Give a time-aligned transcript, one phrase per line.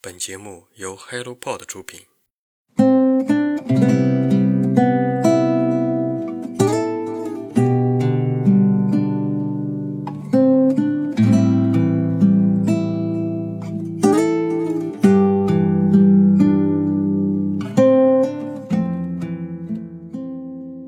[0.00, 2.02] 本节目由 HelloPod 出品。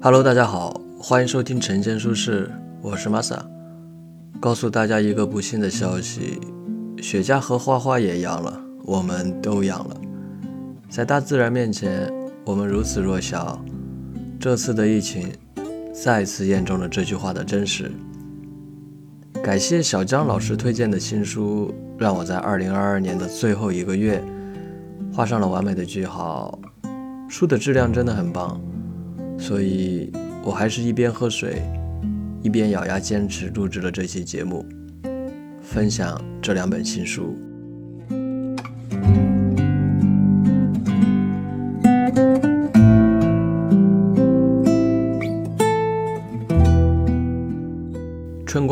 [0.00, 2.48] Hello，大家好，欢迎收听晨间书事，
[2.80, 3.44] 我是 Masa。
[4.40, 6.40] 告诉大家一个不幸的消息，
[6.98, 9.96] 雪茄和花花也阳了，我们都养了。
[10.88, 12.12] 在大自然面前，
[12.44, 13.62] 我们如此弱小。
[14.38, 15.32] 这次的疫情
[15.94, 17.90] 再次验证了这句话的真实。
[19.42, 24.22] 感谢小江老师推荐的新书，让我在2022年的最后一个月
[25.12, 26.58] 画上了完美的句号。
[27.28, 28.60] 书的质量真的很棒。
[29.38, 30.12] 所以，
[30.44, 31.62] 我还是一边喝水，
[32.42, 34.64] 一边咬牙坚持录制了这期节目，
[35.60, 37.36] 分享这两本新书。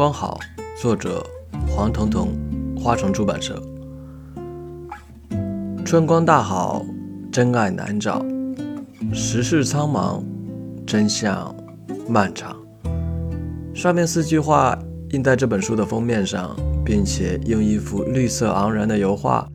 [0.00, 0.40] 光好，
[0.80, 1.22] 作者
[1.68, 2.30] 黄彤彤，
[2.74, 3.62] 花城出版社。
[5.84, 6.82] 春光大好，
[7.30, 8.24] 真爱难找，
[9.12, 10.22] 时事苍茫。
[10.86, 11.54] 真相
[12.08, 12.56] 漫长。
[13.74, 14.74] 上面四句话
[15.10, 19.46] 印在这本书的封面上，并且用一幅绿色盎然的油画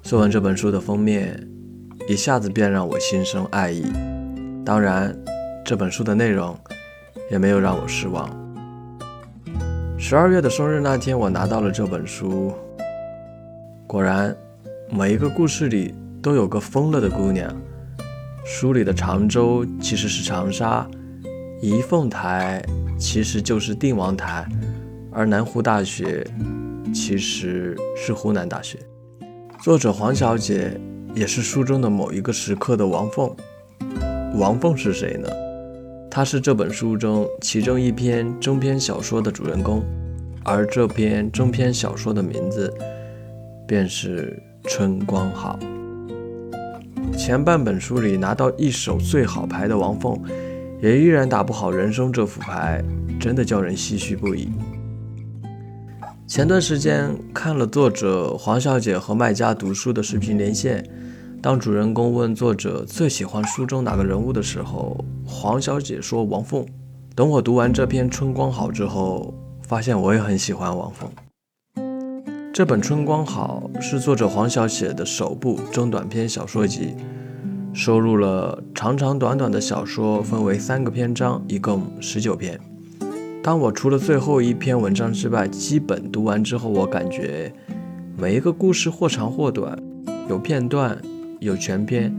[0.00, 1.44] 做完这本书的封面，
[2.08, 3.82] 一下子便让我心生爱意。
[4.64, 5.12] 当然，
[5.64, 6.56] 这本书的内容
[7.32, 8.41] 也没有让我失望。
[10.04, 12.52] 十二月的生日那天，我拿到了这本书。
[13.86, 14.36] 果然，
[14.90, 17.48] 每一个故事里都有个疯了的姑娘。
[18.44, 20.84] 书里的常州其实是长沙，
[21.60, 22.60] 仪凤台
[22.98, 24.44] 其实就是定王台，
[25.12, 26.26] 而南湖大学
[26.92, 28.80] 其实是湖南大学。
[29.60, 30.76] 作者黄小姐
[31.14, 33.32] 也是书中的某一个时刻的王凤。
[34.34, 35.28] 王凤是谁呢？
[36.14, 39.82] 他是这本书中其中一篇中篇小说的主人公，
[40.44, 42.70] 而这篇中篇小说的名字
[43.66, 45.58] 便是《春光好》。
[47.16, 50.20] 前半本书里拿到一手最好牌的王凤，
[50.82, 52.84] 也依然打不好人生这副牌，
[53.18, 54.50] 真的叫人唏嘘不已。
[56.26, 60.84] 前段时间看了作者黄小姐和卖家读书的视频连线，
[61.42, 66.64] 当主人公问作者最喜欢书中哪个人物的时候，黄小姐说王凤。
[67.16, 71.10] 等我读完这篇《春光好》之后，发现我也很喜欢王凤。
[72.54, 76.94] 这本《春光好》是作者黄小姐的首部中短篇小说集，
[77.72, 82.56] 收录了长长短短的小说，分为三个篇章，一共十九篇。
[83.42, 87.52] 当我除了最后一篇文章之外，基本读完之后，我感觉
[88.16, 89.76] 每一个故事或长或短，
[90.28, 90.96] 有片段，
[91.42, 92.14] 有全篇，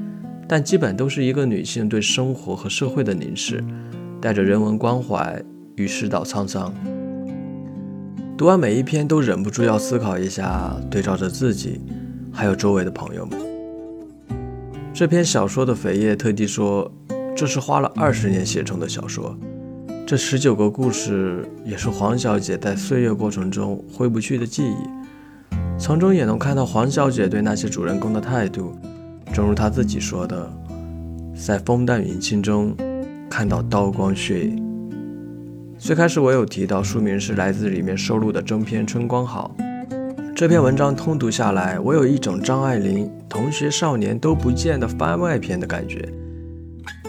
[0.48, 3.64] 但基本都是一个女性对生活和社会的凝视，
[4.22, 5.42] 带着人文关怀
[5.76, 6.74] 与世道沧桑。
[8.38, 11.80] 读完每一篇，都忍不住要思考一下，对照着自己，
[12.32, 13.40] 还有周围的朋友们。
[14.94, 16.92] 这篇小说的扉页特地说，
[17.36, 19.38] 这是花了二十年写成的小说。
[20.06, 24.76] 这十九个故事，也是黄小姐在岁月过程中挥不去的记忆。
[25.80, 28.76] 从中也能看到黄小姐对那些主人公的态度，
[29.32, 30.52] 正如他自己说的，
[31.36, 32.76] 在风淡云轻中
[33.30, 34.62] 看到刀光血影。
[35.78, 39.56] 最开始我有提到，书名是来自里面收录的正篇《春光好》。
[40.36, 46.08] 这篇文章通读下来，我有一种张爱玲《同学少年都不见》的番外篇的感觉。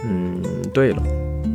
[0.05, 0.43] 嗯，
[0.73, 1.03] 对了，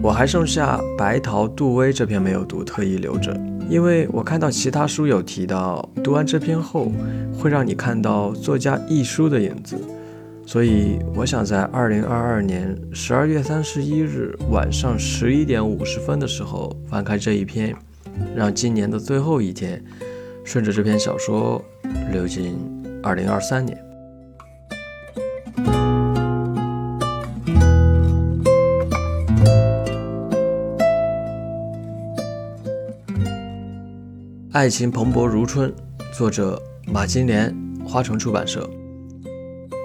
[0.01, 3.35] 我还剩下《白桃杜威》这篇没有读，特意留着，
[3.69, 6.91] 因为我看到其他书有提到，读完这篇后
[7.37, 9.75] 会让你看到作家亦舒的影子。
[10.51, 17.75] 所以，我想在二零二二年十二月三十一日晚上十一点五十分的时候翻开这一篇，
[18.35, 19.79] 让今年的最后一天
[20.43, 21.63] 顺着这篇小说
[22.11, 22.57] 流进
[23.03, 23.77] 二零二三年。
[34.51, 35.71] 爱情蓬勃如春，
[36.11, 36.59] 作者
[36.91, 37.55] 马金莲，
[37.85, 38.67] 花城出版社。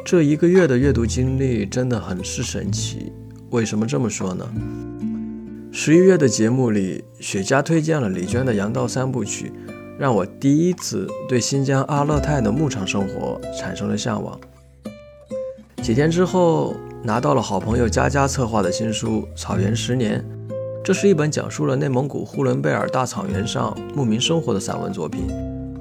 [0.04, 3.10] 这一个月的阅读经历真的很是神奇。
[3.48, 4.46] 为什么这么说呢？
[5.72, 9.50] 十一月的节目里，雪茄推荐了李娟的《阳道三部曲》，
[9.98, 14.38] 让我第一次对新疆阿勒泰的牧场生活产生了向往。
[15.82, 20.22] 几天之后，拿到了好朋友佳佳策划的新书《草原十年》，
[20.84, 25.22] 这是一本讲述了内蒙古呼伦贝尔大草原上牧民生活的散文作品。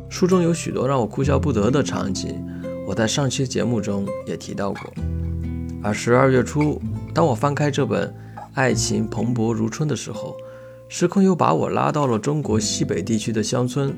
[0.10, 2.42] 书中有许多让我哭笑不得的场景。
[2.86, 4.94] 我在上期节目中也提到过。
[5.82, 6.82] 而十二月初，
[7.14, 8.08] 当我翻开这本
[8.54, 10.36] 《爱情蓬勃如春》的时候，
[10.88, 13.94] 时空又把我拉到了中国西北地区的乡村。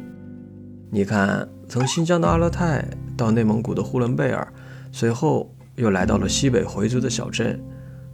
[0.90, 2.84] 你看，从新疆的阿勒泰
[3.18, 4.48] 到内蒙古的呼伦贝尔，
[4.92, 7.62] 随后又来到了西北回族的小镇。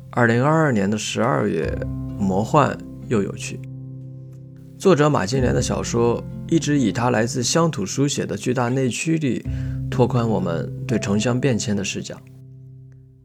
[0.09, 1.71] 二零二二年的十二月，
[2.17, 2.77] 魔幻
[3.07, 3.59] 又有趣。
[4.81, 9.45] 作者马金莲的小说一直以他来自乡土书写的巨大内驱力，
[9.91, 12.19] 拓宽我们对城乡变迁的视角。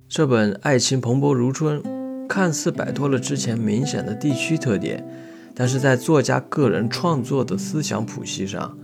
[0.07, 1.81] 这本《爱情蓬勃如春》
[2.29, 5.03] 看似摆脱了之前明显的地区特点，
[5.55, 8.77] 但是在作家个人创作的思想谱系上，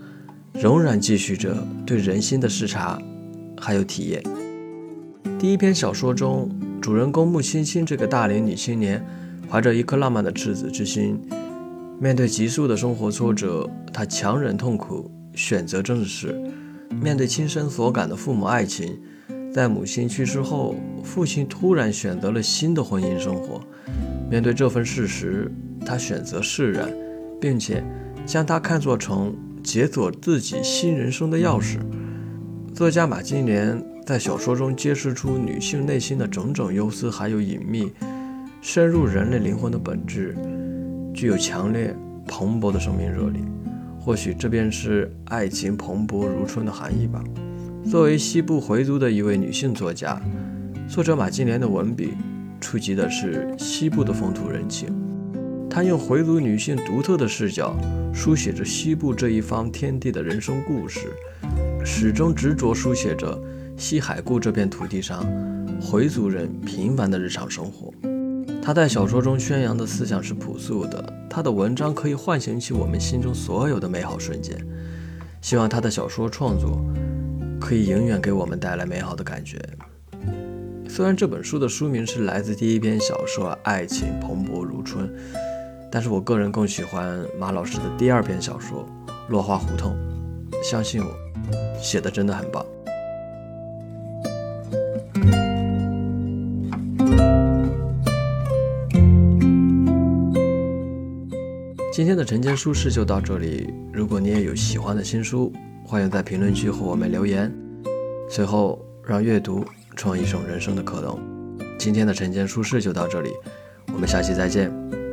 [0.55, 1.55] 仍然继续着
[1.85, 2.99] 对人心的视察，
[3.61, 4.23] 还有体验。
[5.39, 9.05] 第一篇小说中，主人公穆青青这个大龄女青年，
[9.51, 11.21] 怀着一颗浪漫的赤子之心。
[12.01, 16.31] 面对急速的生活挫折，他强忍痛苦，选择正视；
[17.01, 18.99] 面对亲身所感的父母爱情，
[19.53, 20.75] 在母亲去世后，
[21.05, 23.61] 父亲突然选择了新的婚姻生活。
[24.29, 25.51] 面对这份事实，
[25.87, 26.93] 他选择释然，
[27.41, 27.85] 并且
[28.27, 31.79] 将它看作成解锁自己新人生的钥匙。
[32.75, 37.93] 作家马金莲在小说中揭示出女性内心的种种忧思，还有隐秘，
[38.61, 40.35] 深入人类灵魂的本质。
[41.15, 41.95] 具有强烈
[42.27, 43.41] 蓬勃的生命热力，
[44.01, 47.23] 或许这便是爱情蓬勃如春的含义吧。
[47.91, 50.21] 作为西部回族的一位女性作家，
[50.89, 52.15] 作者马金莲的文笔
[52.61, 54.89] 触及的是西部的风土人情。
[55.69, 57.75] 她用回族女性独特的视角，
[58.15, 61.01] 书写着西部这一方天地的人生故事，
[61.85, 63.41] 始终执着书写着
[63.77, 65.27] 西海固这片土地上
[65.81, 67.93] 回族人平凡的日常生活。
[68.65, 74.57] 他在小说中宣扬的思想是朴素的，他的文章可以唤醒起我们心中所有的美好瞬间。
[75.41, 76.81] 希望他的小说创作
[77.61, 79.59] 可以永远给我们带来美好的感觉。
[80.89, 85.09] 虽然这本书的书名是来自第一篇小说《爱情蓬勃如春》，
[85.91, 88.87] 但是我个人更喜欢马老师的第二篇小说
[89.29, 89.97] 《落花胡同》。
[90.63, 91.11] 相信我，
[91.81, 92.65] 写的真的很棒。
[102.03, 103.73] 今天的晨间书事就到这里。
[103.93, 105.53] 如果你也有喜欢的新书，
[105.85, 107.49] 欢迎在评论区和我们留言。
[108.29, 109.65] 最后，让阅读
[109.95, 111.17] 创一种人生的可能。
[111.79, 113.31] 今天的晨间书事就到这里，
[113.95, 114.69] 我们下期再见，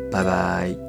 [0.09, 0.88] 拜拜。